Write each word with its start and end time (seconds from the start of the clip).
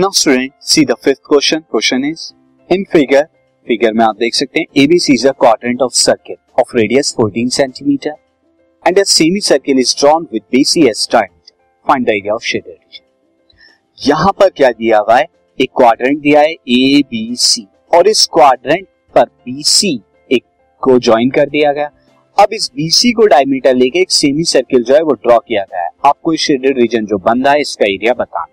Now 0.00 0.10
student 0.10 0.52
see 0.60 0.84
the 0.84 0.94
fifth 0.94 1.20
question 1.28 1.58
question 1.58 2.04
is 2.04 2.32
in 2.70 2.84
figure 2.92 3.22
figure 3.66 3.92
में 3.92 4.04
आप 4.04 4.16
देख 4.16 4.34
सकते 4.34 4.60
हैं 4.60 4.82
A B C 4.82 5.12
is 5.12 5.26
a 5.28 5.30
quadrant 5.30 5.82
of 5.82 5.92
circle 5.92 6.36
of 6.60 6.76
radius 6.76 7.14
14 7.20 7.50
centimetre 7.50 8.14
and 8.86 8.98
a 8.98 9.02
semicircle 9.40 9.78
is 9.78 9.94
drawn 10.00 10.26
with 10.32 10.42
B C 10.52 10.82
as 10.86 11.08
diameter 11.12 11.52
find 11.88 12.06
the 12.06 12.10
area 12.10 12.34
of 12.34 12.42
shaded 12.42 12.74
region 12.74 14.10
यहाँ 14.10 14.32
पर 14.32 14.48
क्या 14.48 14.70
दिया 14.70 14.98
हुआ 14.98 15.18
है? 15.18 15.26
एक 15.60 15.70
क्वाड्रेंट 15.76 16.20
दिया 16.20 16.40
है 16.40 16.52
ए 16.52 17.02
बी 17.10 17.36
सी 17.36 17.66
और 17.94 18.08
इस 18.08 18.26
क्वाड्रेंट 18.26 18.86
पर 19.14 19.24
बी 19.24 19.62
सी 19.62 20.00
एक 20.30 20.44
को 20.82 20.98
ज्वाइन 20.98 21.30
कर 21.30 21.48
दिया 21.48 21.72
गया। 21.72 21.90
अब 22.38 22.52
इस 22.52 22.70
बीसी 22.76 23.12
को 23.12 23.26
डायमीटर 23.26 23.74
लेके 23.74 23.98
एक 23.98 24.10
सेमी 24.10 24.44
सर्किल 24.44 24.84
जो 24.84 24.94
है 24.94 25.02
वो 25.02 25.12
ड्रॉ 25.12 25.38
किया 25.38 25.62
गया 25.62 25.82
है। 25.82 25.88
आपको 26.06 26.32
इस 26.32 26.40
शेडेड 26.40 26.78
रीजन 26.78 27.06
जो 27.06 27.18
बन 27.18 27.44
रहा 27.44 27.52
है, 27.52 27.60
इसका 27.60 27.84
एरिया 27.84 28.14
बताना। 28.14 28.46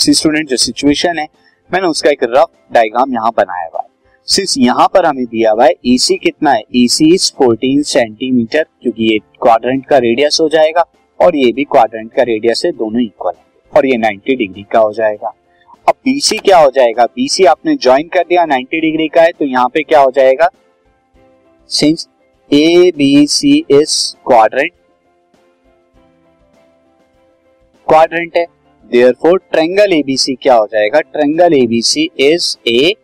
सी 0.00 0.12
स्टूडेंट 0.14 0.48
जो 0.48 0.56
सिचुएशन 0.56 1.18
है, 1.18 1.26
मैंने 1.70 1.86
उसका 1.86 2.10
एक 2.10 2.24
रफ 2.24 2.50
डायग्राम 2.72 3.12
यहाँ 3.12 3.30
बनाया 3.36 3.68
हुआ 3.72 3.80
है। 3.82 3.88
सिंस 4.28 4.54
यहाँ 4.58 4.86
पर 4.94 5.06
हमें 5.06 5.24
दिया 5.24 5.50
हुआ 5.50 5.64
है 5.64 5.72
एसी 5.86 6.16
कितना 6.16 6.50
है? 6.50 6.62
एसी 6.76 7.12
इज़ 7.14 7.30
14 7.42 7.82
सेंटीमीटर 7.82 8.62
क्योंकि 8.82 9.12
ये 9.12 9.18
क्वाड्रेंट 9.42 9.86
का 9.86 9.98
रेडियस 9.98 10.38
हो 10.40 10.48
जाएगा, 10.48 10.84
और 11.20 11.36
ये 11.36 11.52
भी 11.52 11.64
क्वाड्रेंट 11.64 12.12
का 12.12 12.22
रेडियस 12.22 12.62
है, 12.66 12.70
दोनों 12.72 13.02
इक्वल 13.02 13.32
है, 13.36 13.44
और 13.72 13.86
ये 13.86 13.96
90 13.98 14.36
डिग्री 14.36 14.62
का 14.72 14.78
हो 14.78 14.92
जाएगा। 14.92 15.32
अब 15.86 15.94
बीसी 16.04 16.38
क्या 16.38 16.58
हो 16.58 16.70
जाएगा? 16.70 17.04
बीसी 17.06 17.44
आपने 17.44 17.74
ज्वाइन 17.76 18.08
कर 18.08 18.24
दिया 18.28 18.44
90 18.46 18.80
डिग्री 18.80 19.08
का 19.08 19.22
है 19.22 19.32
तो 19.32 19.44
यहाँ 19.44 19.68
पे 19.68 19.82
क्या 19.82 20.00
हो 20.00 20.10
जाएगा? 20.10 20.48
Since 21.70 22.08
A 22.50 22.92
B 22.96 23.26
C 23.26 23.56
is 23.70 23.96
quadrant 24.26 24.72
quadrant 27.86 28.36
है 28.36 28.44
देयरफॉर 28.90 29.38
ट्रायंगल 29.52 29.92
एबीसी 29.92 30.34
क्या 30.34 30.54
हो 30.54 30.66
जाएगा? 30.66 31.00
Triangle 31.02 31.54
ABC 31.54 32.08
is 32.20 32.56
a 32.68 32.94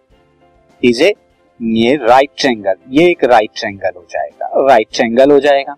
is 0.83 1.03
a 1.03 1.13
ये 1.61 1.95
राइट 1.99 2.31
ट्रायंगल 2.39 2.75
ये 2.91 3.09
एक 3.11 3.25
राइट 3.25 3.51
ट्रायंगल 3.57 3.93
हो 3.97 4.05
जाएगा। 4.11 4.51
राइट 4.69 4.89
ट्रायंगल 4.95 5.31
हो 5.31 5.39
जाएगा। 5.41 5.75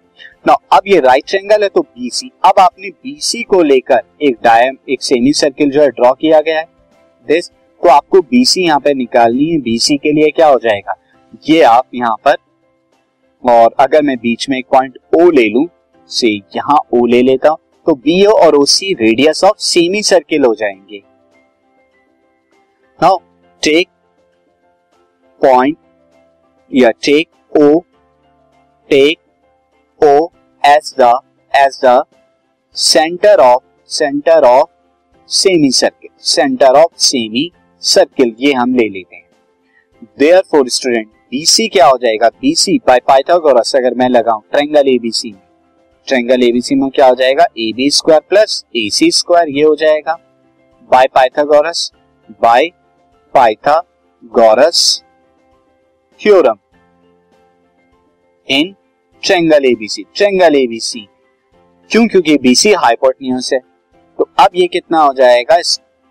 ना 0.46 0.54
अब 0.72 0.88
ये 0.88 1.00
राइट 1.00 1.24
ट्रायंगल 1.28 1.62
है 1.62 1.68
तो 1.68 1.80
बीसी 1.82 2.30
अब 2.44 2.58
आपने 2.60 2.88
बीसी 2.88 3.42
को 3.42 3.62
लेकर 3.62 4.02
एक 4.22 4.36
डायम 4.44 4.76
एक 4.90 5.02
सेमी 5.02 5.32
सर्किल 5.34 5.70
जो 5.70 5.82
है 5.82 5.88
ड्रॉ 5.90 6.12
किया 6.12 6.40
गया 6.40 6.58
है। 6.58 6.66
दिस 7.28 7.48
तो 7.48 7.88
आपको 7.88 8.20
बीसी 8.22 8.64
यहाँ 8.64 8.80
पे 8.80 8.94
निकालनी 8.94 9.44
है। 9.44 9.58
बीसी 9.60 9.96
के 9.96 10.12
लिए 10.12 10.30
क्या 10.30 10.46
हो 10.46 10.58
जाएगा? 10.58 10.94
ये 11.44 11.62
आप 11.62 11.86
यहाँ 11.94 12.16
पर, 12.24 12.36
और 13.44 13.74
अगर 13.80 14.02
मैं 14.02 14.16
बीच 14.18 14.48
में 14.48 14.58
एक 14.58 14.66
पॉइंट 14.72 14.98
ओ 15.16 15.30
ले 15.30 15.48
लू, 15.48 15.68
से 16.10 16.28
यहाँ 16.28 16.78
ओ 16.94 17.04
ले 17.06 17.22
लेता 17.22 17.48
हूँ। 17.48 17.58
तो 17.88 17.94
ओ 17.94 18.30
और 18.30 18.54
OC 18.54 18.92
radius 18.94 19.44
of 19.44 19.56
semi 19.58 20.02
circle 20.02 20.44
हो 20.44 20.54
जाएँगे। 20.54 21.02
नाउ 23.02 23.16
टेक 23.62 23.88
पॉइंट 25.40 25.76
या 26.74 26.90
take 26.90 27.56
O 27.56 27.80
take 28.90 29.18
O 30.04 30.28
as 30.66 30.94
the 31.00 31.20
as 31.56 31.80
the 31.84 32.04
centre 32.76 33.40
of 33.40 33.62
centre 33.88 34.44
of 34.44 34.68
semicircle 35.70 36.10
centre 36.18 36.80
of 36.80 36.96
semicircle 37.82 38.36
ये 38.40 38.52
हम 38.52 38.74
ले 38.74 38.88
लेते 38.88 39.16
हैं। 39.16 39.28
देयर 40.18 40.42
फोर 40.50 40.68
स्टूडेंट 40.68 41.08
बीसी 41.30 41.68
क्या 41.68 41.86
हो 41.86 41.98
जाएगा? 41.98 42.28
बीसी 42.28 42.78
बाय 42.86 43.00
पाइथागोरस 43.08 43.76
अगर 43.76 43.94
मैं 43.94 44.08
लगाऊँ 44.08 44.42
ट्रायंगल 44.50 44.88
एबीसी 44.88 45.32
में। 45.32 45.47
ट्रायंगल 46.08 46.42
एबीसी 46.42 46.74
में 46.74 46.88
क्या 46.90 47.06
हो 47.06 47.14
जाएगा? 47.14 47.44
A 47.58 47.72
B 47.76 47.90
square 47.90 48.20
plus 48.28 48.64
A 48.76 48.88
C 48.90 49.10
square 49.10 49.48
ये 49.48 49.62
हो 49.62 49.74
जाएगा। 49.76 50.12
By 50.90 51.06
Pythagoras 51.06 51.90
by 52.42 52.68
Pythagoras 53.34 55.02
theorem 56.20 56.58
in 58.48 58.74
triangle 59.22 59.64
ABC 59.64 60.04
triangle 60.14 60.56
ABC 60.56 61.06
क्यों? 61.90 62.06
क्योंकि 62.08 62.36
बीसी 62.38 62.72
हाइपोटेन्यूज 62.72 63.50
है। 63.52 63.58
तो 64.18 64.28
अब 64.38 64.48
ये 64.54 64.66
कितना 64.66 65.00
हो 65.00 65.12
जाएगा? 65.12 65.56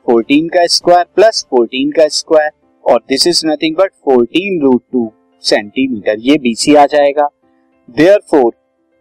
14 0.06 0.50
का 0.54 0.66
स्क्वायर 0.68 1.06
प्लस 1.16 1.46
14 1.54 1.92
का 1.98 2.08
स्क्वायर 2.08 2.52
और 2.86 3.04
this 3.10 3.28
is 3.28 3.46
nothing 3.48 3.76
but 3.76 3.92
14 4.10 4.62
root 4.62 4.84
two 4.94 5.12
centimetre 5.44 6.20
ये 6.20 6.38
बीसी 6.38 6.76
आ 6.76 6.86
जाएगा। 6.86 7.30
There 7.90 8.20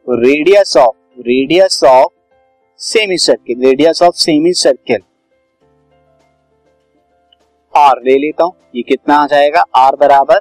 radius 0.09 0.77
of 0.77 1.21
radius 1.21 1.81
of 1.85 2.13
semicircle 3.19 3.65
radius 3.65 4.03
of 4.03 4.15
semicircle 4.53 4.99
R 7.75 8.01
ले 8.05 8.17
लेता 8.19 8.45
हूँ, 8.45 8.53
ये 8.77 8.83
कितना 8.83 9.17
आ 9.17 9.27
जाएगा? 9.27 9.65
आर 9.77 9.97
बराबर 9.97 10.39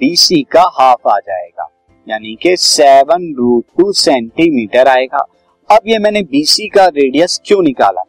बीसी 0.00 0.42
का 0.42 0.62
हाफ़ 0.74 1.08
आ 1.08 1.18
जाएगा। 1.18 1.68
यानी 2.08 2.34
कि 2.42 2.56
सेवन 2.56 3.32
रूट 3.34 3.64
टू 3.78 3.92
सेंटीमीटर 3.92 4.88
आएगा। 4.88 5.24
अब 5.70 5.88
ये 5.88 5.98
मैंने 5.98 6.22
बीसी 6.22 6.68
का 6.68 6.86
रेडियस 6.86 7.40
क्यों 7.46 7.62
निकाला? 7.62 8.02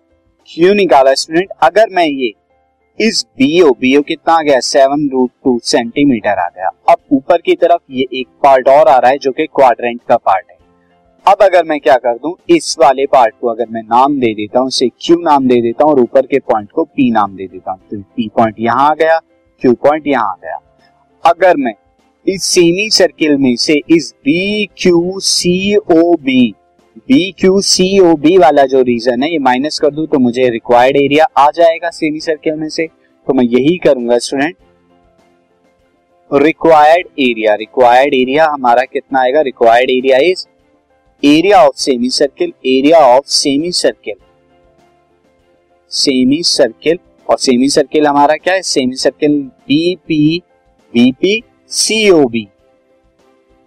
क्यों 0.49 0.73
निकाला 0.75 1.13
स्टूडेंट 1.13 1.51
अगर 1.63 1.89
मैं 1.89 2.05
ये 2.05 2.31
इस 2.99 3.25
बीओ 3.37 3.71
बीओ 3.71 4.01
कितना 4.01 4.33
आ 4.33 4.41
गया? 4.41 4.59
सेवन 4.59 5.09
रूट 5.13 5.31
टू 5.43 5.59
सेंटीमीटर 5.63 6.39
आ 6.39 6.49
गया। 6.49 6.69
अब 6.89 6.97
ऊपर 7.11 7.37
की 7.37 7.55
तरफ़ 7.55 7.81
ये 7.91 8.05
एक 8.13 8.27
पार्ट 8.43 8.69
और 8.69 8.87
आ 8.87 8.97
रहा 8.97 9.11
है, 9.11 9.17
जो 9.17 9.31
कि 9.31 9.45
क्वाड्रेंट 9.45 10.01
का 10.09 10.17
पार्ट 10.17 10.45
है। 10.49 10.54
अब 11.25 11.37
अगर 11.41 11.63
मैं 11.65 11.79
क्या 11.79 11.95
कर 11.95 12.17
दूँ, 12.17 12.35
इस 12.49 12.75
वाले 12.79 13.05
पार्ट 13.05 13.33
को 13.41 13.47
अगर 13.47 13.65
मैं 13.69 13.81
नाम 13.83 14.19
दे 14.19 14.33
देता 14.35 14.59
हूँ, 14.59 14.67
इसे 14.67 14.87
क्यू 14.97 15.15
नाम 15.19 15.47
दे 15.47 15.61
देता 15.61 15.83
हूँ, 15.83 15.93
और 15.93 15.99
ऊपर 15.99 16.25
के 16.25 16.39
पॉइंट 16.41 16.71
को 16.71 16.83
पी 16.85 17.09
नाम 17.11 17.35
दे 17.35 17.47
देता 17.47 17.71
हूँ। 17.71 17.79
तो 17.91 18.01
पी 18.15 18.27
पॉइंट 18.35 18.55
यहाँ 18.59 18.89
आ 18.89 18.93
गया 18.95 19.17
क्यू 19.61 19.73
पॉइंट 19.83 20.07
यहाँ 20.07 20.31
आ 20.31 20.35
गया। 20.35 20.59
अगर 21.23 21.57
मैं 21.57 21.73
इस 22.25 22.43
सेमी 22.45 22.89
सर्किल 22.91 23.37
में 23.37 23.55
से 23.57 23.81
इस 23.89 24.13
B 24.19 24.65
Q 24.77 25.19
C 25.21 25.75
O 25.75 26.15
B 26.15 26.53
B 27.07 27.31
Q 27.39 27.59
C 27.63 27.87
O 27.99 28.13
B 28.15 28.37
वाला 28.37 28.65
जो 28.65 28.81
रीजन 28.83 29.23
है, 29.23 29.31
ये 29.31 29.39
माइनस 29.39 29.79
कर 29.79 29.91
दू 29.91 30.05
तो 30.05 30.19
मुझे 30.19 30.49
रिक्वायर्ड 30.49 30.97
एरिया 30.97 31.25
आ 31.37 31.49
जाएगा 31.51 31.89
सेमी 31.91 32.19
सर्किल 32.21 32.55
में 32.55 32.69
से। 32.69 32.87
तो 33.27 33.33
मैं 33.33 33.45
यही 33.45 33.77
करूँगा 33.77 34.17
student 34.19 34.55
required 36.31 37.07
area 37.21 37.55
required 37.55 38.13
area 38.13 38.45
हमारा 38.51 38.83
कितना 38.83 39.21
आएगा? 39.21 39.41
Required 39.41 39.89
area 39.91 40.17
is 40.21 40.45
area 41.23 41.61
of 41.63 41.75
semicircle 42.09 42.51
area 42.65 42.97
of 43.07 43.25
semicircle 43.71 44.15
semicircle 46.43 46.97
और 47.29 47.37
सेमी 47.37 47.69
सर्किल 47.69 48.07
हमारा 48.07 48.35
क्या 48.35 48.53
है? 48.53 48.61
Semicircle 48.95 49.39
BP 49.67 51.41
C 51.71 52.09
O 52.09 52.25
B 52.27 52.47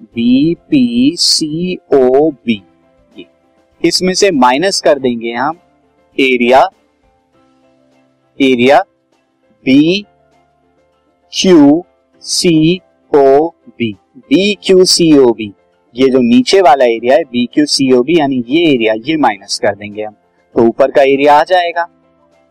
B 0.03 0.55
P 0.71 1.15
C 1.19 1.77
O 1.95 2.31
B 2.47 2.63
इसमें 3.81 4.15
से 4.15 4.31
माइनस 4.31 4.81
कर 4.81 4.99
देंगे 4.99 5.33
हम। 5.33 5.59
Area 6.17 6.63
area 8.39 8.81
B 9.65 10.05
Q 11.33 11.85
C 12.25 12.81
O 13.13 13.49
B 13.69 13.93
B 14.19 14.55
Q 14.63 14.85
C 14.85 15.17
O 15.19 15.33
B 15.33 15.53
ये 15.99 16.09
जो 16.09 16.19
नीचे 16.19 16.61
वाला 16.61 16.85
एरिया 16.85 17.15
है 17.17 17.23
B 17.25 17.45
Q 17.47 17.65
C 17.67 17.91
O 17.93 18.03
B 18.03 18.19
यानी 18.19 18.43
ये 18.49 18.61
एरिया 18.65 18.95
ये 19.07 19.17
माइनस 19.17 19.59
कर 19.59 19.75
देंगे 19.75 20.03
हम। 20.03 20.15
तो 20.55 20.67
ऊपर 20.67 20.91
का 20.91 21.03
एरिया 21.03 21.39
आ 21.39 21.45
जाएगा। 21.45 21.87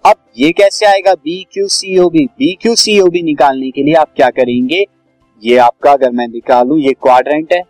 अब 0.05 0.15
ये 0.37 0.51
कैसे 0.51 0.85
आएगा? 0.85 1.13
B 1.13 1.43
Q 1.53 1.67
C 1.67 1.97
O 1.97 2.09
B 2.09 2.25
B 2.39 2.53
Q 2.61 2.75
C 2.75 2.99
O 2.99 3.07
B 3.07 3.21
निकालने 3.21 3.69
के 3.71 3.83
लिए 3.83 3.93
आप 3.93 4.11
क्या 4.15 4.29
करेंगे? 4.29 4.83
ये 5.43 5.57
आपका 5.57 5.91
अगर 5.91 6.11
मैं 6.11 6.27
निकालू 6.27 6.77
ये 6.77 6.93
क्वाड्रेंट 6.93 7.53
है। 7.53 7.61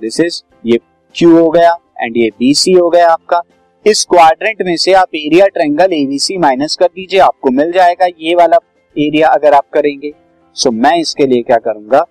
दिस 0.00 0.20
इज़ 0.20 0.42
ये 0.66 0.78
क्यू 1.14 1.36
हो 1.38 1.48
गया 1.50 1.72
एंड 2.00 2.16
ये 2.16 2.28
बीसी 2.38 2.72
हो 2.72 2.88
गया 2.90 3.08
आपका। 3.08 3.40
इस 3.86 4.04
क्वाड्रेंट 4.04 4.62
में 4.62 4.76
से 4.76 4.92
आप 4.92 5.14
एरिया 5.14 5.46
ट्रायंगल 5.46 5.92
एबीसी 5.92 6.38
माइनस 6.38 6.76
कर 6.76 6.86
दीजिए 6.86 7.20
आपको 7.20 7.50
मिल 7.50 7.72
जाएगा 7.72 8.06
ये 8.20 8.34
वाला 8.34 8.58
एरिया 8.96 9.28
अगर 9.28 9.54
आप 9.54 9.68
करेंगे। 9.72 10.12
सो 10.56 10.70
so, 10.70 10.76
मैं 10.76 10.96
इसके 10.98 11.26
लिए 11.26 11.42
क्या 11.42 11.56
करूँगा? 11.56 12.04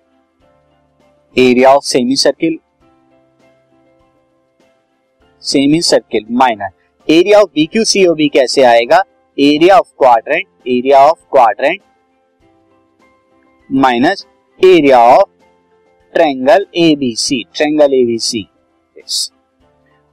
Area 1.36 1.74
of 1.74 1.84
semicircle 2.16 2.58
semicircle 5.82 6.24
minus 6.32 6.70
area 7.08 7.40
of 7.40 7.48
B 7.54 7.64
Q 7.66 7.84
C 7.84 8.04
O 8.06 8.14
B 8.14 8.26
कैसे 8.28 8.62
आएगा? 8.62 9.02
Area 9.36 9.76
of 9.78 9.92
quadrant 9.98 10.46
area 10.68 10.98
of 11.00 11.18
quadrant 11.32 11.80
minus 13.70 14.26
area 14.60 14.98
of 15.00 15.30
triangle 16.14 16.66
ABC 16.76 17.42
triangle 17.54 17.94
ABC 17.94 18.42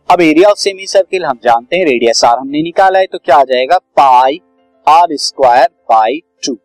अब 0.10 0.22
एरिया 0.22 0.50
ऑफ़ 0.50 0.58
सेमी 0.58 0.88
सर्किल 0.88 1.26
हम 1.26 1.40
जानते 1.44 1.78
हैं 1.78 1.86
रेडियस 1.86 2.24
आर 2.26 2.38
हमने 2.38 2.62
निकाला 2.64 3.00
है 3.00 3.06
तो 3.06 3.18
क्या 3.18 3.38
आ 3.38 3.44
जाएगा? 3.44 3.78
Pi 3.78 4.40
R 4.88 5.16
square 5.18 5.68
by 5.92 6.20
two 6.46 6.58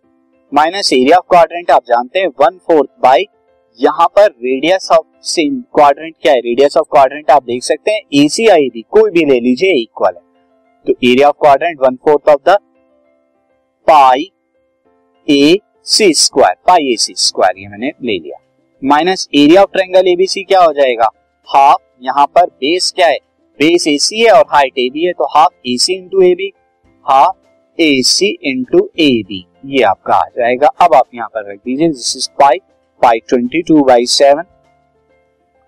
minus 0.53 0.93
area 0.93 1.17
of 1.17 1.27
quadrant 1.31 1.71
आप 1.71 1.85
जानते 1.89 2.19
हैं 2.19 2.29
वन 2.41 2.59
फोर्थ 2.67 2.91
बाई 3.03 3.25
यहाँ 3.79 4.07
पर 4.17 4.27
रेडियस 4.27 4.89
ऑफ़ 4.93 5.05
सेम 5.25 5.61
क्वाड्रेंट 5.75 6.15
क्या 6.23 6.33
है? 6.33 6.39
रेडियस 6.39 6.77
ऑफ़ 6.77 6.87
क्वाड्रेंट 6.91 7.31
आप 7.31 7.45
देख 7.45 7.63
सकते 7.63 7.91
हैं। 7.91 8.01
एसी 8.25 8.47
आई 8.49 8.69
बी 8.69 8.83
कोई 8.91 9.11
भी 9.11 9.25
ले 9.25 9.39
लीजिए 9.41 9.73
इक्वल 9.73 10.15
है। 10.15 10.23
तो 10.87 10.93
area 11.05 11.29
of 11.29 11.37
quadrant 11.41 11.81
one 11.81 11.97
fourth 12.05 12.29
of 12.29 12.41
the 12.49 12.57
pi 13.89 14.31
A 15.29 15.59
C 15.87 16.13
square 16.15 16.55
pi 16.67 16.93
A 16.93 16.97
C 16.97 17.15
square 17.17 17.59
ये 17.59 17.69
मैंने 17.69 17.93
ले 18.03 18.19
लिया। 18.19 18.39
Minus 18.83 19.29
area 19.35 19.63
of 19.63 19.71
triangle 19.73 20.09
ABC 20.09 20.43
क्या 20.45 20.63
हो 20.63 20.73
जाएगा? 20.73 21.11
हाफ़ 21.49 21.83
यहाँ 22.03 22.27
पर 22.27 22.47
बेस 22.47 22.93
क्या 22.97 23.07
है? 23.07 23.19
बेस 23.61 23.87
ए 23.89 23.97
सी 23.99 24.21
है 24.21 24.31
और 24.33 24.45
हाइट 24.53 24.79
ए 24.79 24.89
बी 24.93 25.05
है 25.05 25.13
तो 25.13 25.29
half 25.35 25.53
A 25.67 25.77
C 25.79 25.95
into 25.95 26.23
A 26.23 26.35
B 26.35 26.53
half 27.07 27.37
A 27.79 27.91
C 28.07 28.37
into 28.45 28.89
A 29.01 29.11
B 29.29 29.45
ये 29.67 29.83
आपका 29.85 30.15
आ 30.15 30.27
जाएगा। 30.29 30.67
अब 30.81 30.95
आप 30.95 31.15
यहाँ 31.15 31.29
पर 31.29 31.51
रख 31.51 31.59
दीजिए 31.59 31.89
this 31.89 32.17
is 32.17 32.29
pi 32.41 32.59
pi 33.03 33.19
twenty 33.29 33.63
two 33.63 33.83
by 33.85 34.07
seven 34.09 34.45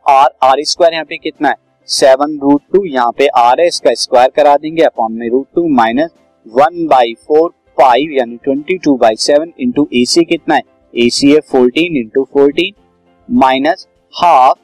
R 0.06 0.28
R 0.42 0.62
square 0.64 0.92
यहाँ 0.92 1.04
पे 1.04 1.16
कितना 1.18 1.48
है? 1.48 1.54
सेवन 1.88 2.38
रूट 2.42 2.62
टू 2.72 2.84
यहाँ 2.86 3.12
पे 3.18 3.26
आर 3.28 3.60
है, 3.60 3.66
इसका 3.66 3.94
स्क्वायर 3.94 4.30
करा 4.36 4.56
देंगे 4.56 4.82
अपॉन 4.82 5.12
में 5.12 5.28
root 5.30 5.46
two 5.54 5.66
minus 5.76 6.10
one 6.46 6.86
by 6.86 7.14
four 7.28 7.48
five 7.78 8.12
यानी 8.12 8.36
twenty 8.44 8.78
two 8.78 8.96
by 8.96 9.16
seven 9.18 9.52
into 9.60 9.88
A 9.94 10.04
C 10.08 10.24
कितना 10.24 10.54
है? 10.54 10.62
ए 10.94 11.08
सी 11.10 11.30
है 11.32 11.40
fourteen 11.50 11.96
into 11.96 12.24
fourteen 12.32 12.74
minus 13.28 13.86
half 14.14 14.58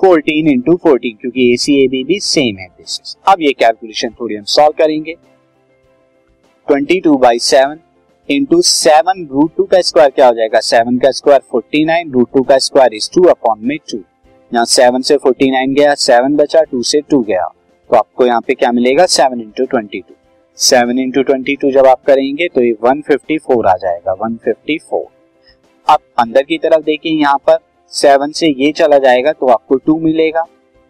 fourteen 0.00 0.48
into 0.48 0.76
fourteen 0.82 1.16
क्योंकि 1.20 1.52
ए 1.52 1.56
सी 1.56 1.82
ए 1.84 1.86
बी 1.88 2.02
भी 2.04 2.18
सेम 2.22 2.58
है 2.58 2.66
दिस 2.68 3.16
अब 3.28 3.40
ये 3.40 3.52
कैलकुलेशन 3.52 4.10
थोड़ी 4.20 4.34
हम 4.34 4.44
सॉल्व 4.46 4.74
करेंगे. 4.78 5.14
Twenty 6.68 7.00
two 7.00 7.16
by 7.18 7.38
seven 7.42 7.80
into 8.28 8.60
seven 8.62 9.26
root 9.32 9.50
two 9.56 9.64
का 9.64 9.80
स्क्वायर 9.80 10.10
क्या 10.10 10.26
हो 10.26 10.34
जाएगा? 10.34 10.60
सेवन 10.60 10.96
का 10.98 11.10
square 11.10 11.40
forty 11.50 11.84
nine 11.84 12.10
root 12.12 12.28
two 12.34 12.42
का 12.42 12.58
स्क्वायर 12.58 12.94
इज़ 12.94 13.08
टू 13.14 13.22
अपॉन 13.28 13.60
में 13.60 13.76
टू 13.90 13.98
यहाँ 14.52 14.64
सेवन 14.66 15.02
से 15.02 15.16
फोर्टी 15.16 15.50
नाइन 15.50 15.74
गया 15.74 15.94
सेवन 15.96 16.36
बचा 16.36 16.62
टू 16.62 16.82
से 16.82 17.00
टू 17.00 17.20
गया। 17.20 17.46
तो 17.46 17.96
आपको 17.96 18.26
यहाँ 18.26 18.40
पे 18.40 18.54
क्या 18.54 18.72
मिलेगा? 18.72 19.06
Seven 19.06 19.40
into 19.40 19.64
twenty 19.66 20.00
two 20.00 20.14
seven 20.58 20.98
into 20.98 21.22
twenty 21.22 21.56
two 21.56 21.70
जब 21.72 21.86
आप 21.86 22.02
करेंगे 22.06 22.48
तो 22.54 22.62
ये 22.62 22.72
वन 22.82 23.00
फिफ्टी 23.08 23.38
फोर 23.38 23.66
आ 23.66 23.76
जाएगा 23.76 24.12
वन 24.20 24.36
फिफ्टी 24.44 24.78
फोर 24.80 25.06
अब 25.86 25.98
अंदर 26.18 26.42
की 26.42 26.58
तरफ़ 26.58 26.84
देखिए 26.84 27.20
यहाँ 27.20 27.38
पर 27.46 27.58
सेवन 27.92 28.32
से 28.32 28.48
ये 28.58 28.72
चला 28.72 28.98
जाएगा 28.98 29.32
तो 29.32 29.48
आपको 29.48 29.76
टू 29.76 29.98
मिलेगा। 30.00 30.44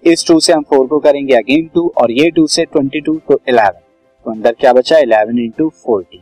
इस 0.05 0.27
टू 0.27 0.39
से 0.41 0.53
हम 0.53 0.63
फोर 0.71 0.87
को 0.87 0.99
करेंगे 0.99 1.35
अगेन 1.37 1.71
टू 1.75 1.93
और 1.99 2.11
ये 2.13 2.31
टू 2.31 2.47
से 2.47 2.65
ट्वेंटी 2.65 3.01
टू 3.01 3.15
तो 3.29 3.41
इलेवन 3.49 3.81
तो 4.27 4.31
अंदर 4.31 4.53
क्या 4.61 4.73
बचा? 4.73 4.99
इलेवन 4.99 5.39
इंटू 5.39 5.69
फोर्टीन 5.69 6.21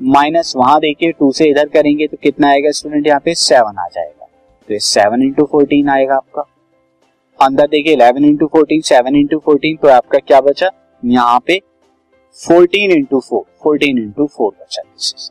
माइनस 0.00 0.52
वहाँ 0.56 0.78
देखिए 0.80 1.12
टू 1.12 1.30
से 1.32 1.48
इधर 1.50 1.68
करेंगे 1.68 2.06
तो 2.06 2.16
कितना 2.22 2.48
आएगा 2.48 2.70
स्टूडेंट? 2.70 3.06
यहाँ 3.06 3.20
पे 3.24 3.34
सेवन 3.34 3.78
आ 3.78 3.86
जाएगा। 3.88 4.26
तो 4.68 4.72
ये 4.74 4.78
सेवन 4.80 5.22
इंटू 5.22 5.44
फोर्टीन 5.52 5.88
आएगा 5.88 6.16
आपका। 6.16 6.42
अंदर 7.38 7.66
देखिए 7.68 7.92
eleven 7.92 8.24
into 8.24 8.46
fourteen 8.46 8.80
seven 8.82 9.16
into 9.16 9.38
fourteen 9.44 9.76
तो 9.76 9.88
आपका 9.90 10.18
क्या 10.18 10.40
बचा? 10.40 10.70
यहाँ 11.02 11.40
पे 11.46 11.60
fourteen 12.36 12.90
into 12.92 13.20
four 13.20 13.42
fourteen 13.64 13.98
into 13.98 14.26
four 14.26 14.52
बचा। 14.52 14.82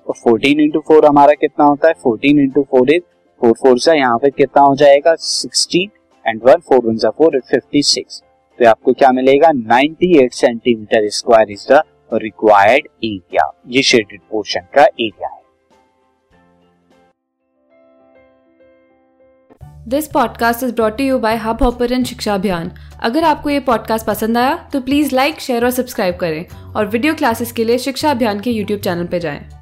और 0.07 0.15
फोर्टीन 0.15 0.59
इंटू 0.59 0.79
फोर 0.88 1.06
हमारा 1.06 1.33
कितना 1.33 1.65
होता 1.65 1.88
है? 1.88 1.94
Fourteen 2.03 2.39
into 2.39 2.61
four 2.63 2.91
is 2.91 3.01
four 3.41 3.53
four 3.53 3.79
से, 3.79 3.97
यहाँ 3.97 4.18
पे 4.18 4.29
कितना 4.31 4.63
हो 4.63 4.75
जाएगा? 4.75 5.15
Sixteen 5.15 5.89
and 6.25 6.41
one 6.44 6.61
four 6.69 6.85
one 6.85 6.97
सा 6.97 7.09
फोर 7.09 7.39
फिफ्टी 7.41 7.83
सिक्स 7.83 8.21
तो 8.59 8.69
आपको 8.69 8.94
क्या 8.94 9.11
मिलेगा? 9.11 9.51
Ninety 9.53 10.18
eight 10.19 10.33
centimetre 10.33 11.09
square 11.11 11.51
is 11.51 11.68
the 11.71 11.81
required 12.13 12.88
area 13.04 13.52
ये 13.68 13.81
शेडेड 13.84 14.22
पोर्शन 14.31 14.60
का 14.60 14.84
एरिया 14.84 15.28
है। 15.28 15.44
This 19.88 20.07
podcast 20.07 20.63
is 20.63 20.74
brought 20.75 21.02
you 21.02 21.19
by 21.19 21.36
Hubhopper 21.63 22.04
शिक्षा 22.04 22.34
अभियान 22.34 22.72
अगर 23.00 23.24
आपको 23.24 23.50
ये 23.50 23.60
पॉडकास्ट 23.60 24.06
पसंद 24.06 24.38
आया 24.38 24.69
तो 24.74 24.81
प्लीज़ 24.81 25.16
लाइक 25.16 25.40
शेयर 25.40 25.66
और 25.66 25.72
सब्सक्राइब 25.72 26.16
करें। 26.16 26.46
और 26.74 26.86
वीडियो 26.86 27.13
क्लासेस 27.13 27.52
के 27.52 27.63
लिए 27.63 27.78
शिक्षा 27.78 28.12
अभियान 28.12 28.40
के 28.40 28.52
यूट्यूब 28.52 28.80
चैनल 28.80 29.06
पर 29.06 29.18
जाएँ। 29.18 29.55